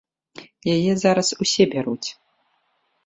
Яе 0.75 0.93
зараз 1.03 1.29
усе 1.45 1.63
бяруць. 1.75 2.09